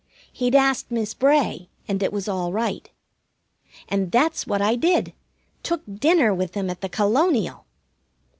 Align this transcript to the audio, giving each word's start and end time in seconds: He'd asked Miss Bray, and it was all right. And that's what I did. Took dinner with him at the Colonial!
He'd 0.33 0.55
asked 0.55 0.89
Miss 0.89 1.13
Bray, 1.13 1.69
and 1.87 2.01
it 2.01 2.11
was 2.11 2.27
all 2.27 2.51
right. 2.51 2.89
And 3.87 4.11
that's 4.11 4.47
what 4.47 4.59
I 4.59 4.75
did. 4.75 5.13
Took 5.61 5.83
dinner 5.99 6.33
with 6.33 6.55
him 6.55 6.71
at 6.71 6.81
the 6.81 6.89
Colonial! 6.89 7.67